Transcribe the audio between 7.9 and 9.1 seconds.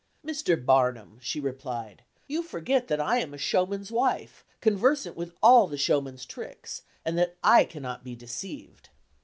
be deceived."